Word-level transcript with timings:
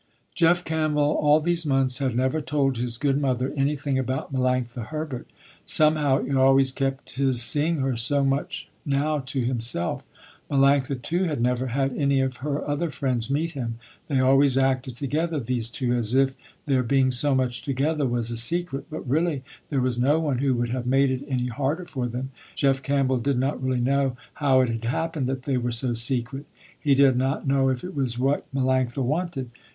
Jeff 0.33 0.65
Campbell, 0.65 1.11
all 1.21 1.39
these 1.39 1.63
months, 1.63 1.99
had 1.99 2.15
never 2.15 2.41
told 2.41 2.77
his 2.77 2.97
good 2.97 3.21
mother 3.21 3.53
anything 3.55 3.99
about 3.99 4.33
Melanctha 4.33 4.87
Herbert. 4.87 5.27
Somehow 5.63 6.23
he 6.23 6.33
always 6.33 6.71
kept 6.71 7.17
his 7.17 7.43
seeing 7.43 7.77
her 7.81 7.95
so 7.95 8.23
much 8.25 8.67
now, 8.83 9.19
to 9.19 9.41
himself. 9.45 10.07
Melanctha 10.49 10.99
too 11.03 11.25
had 11.25 11.39
never 11.39 11.67
had 11.67 11.95
any 11.95 12.19
of 12.19 12.37
her 12.37 12.67
other 12.67 12.89
friends 12.89 13.29
meet 13.29 13.51
him. 13.51 13.77
They 14.07 14.19
always 14.19 14.57
acted 14.57 14.97
together, 14.97 15.39
these 15.39 15.69
two, 15.69 15.93
as 15.93 16.15
if 16.15 16.35
their 16.65 16.81
being 16.81 17.11
so 17.11 17.35
much 17.35 17.61
together 17.61 18.07
was 18.07 18.31
a 18.31 18.37
secret, 18.37 18.85
but 18.89 19.07
really 19.07 19.43
there 19.69 19.81
was 19.81 19.99
no 19.99 20.19
one 20.19 20.39
who 20.39 20.55
would 20.55 20.69
have 20.69 20.87
made 20.87 21.11
it 21.11 21.23
any 21.27 21.49
harder 21.49 21.85
for 21.85 22.07
them. 22.07 22.31
Jeff 22.55 22.81
Campbell 22.81 23.19
did 23.19 23.37
not 23.37 23.61
really 23.61 23.81
know 23.81 24.17
how 24.33 24.61
it 24.61 24.69
had 24.69 24.85
happened 24.85 25.27
that 25.27 25.43
they 25.43 25.57
were 25.57 25.71
so 25.71 25.93
secret. 25.93 26.45
He 26.79 26.95
did 26.95 27.15
not 27.17 27.45
know 27.45 27.69
if 27.69 27.83
it 27.83 27.93
was 27.95 28.17
what 28.17 28.47
Melanctha 28.51 29.03
wanted. 29.03 29.51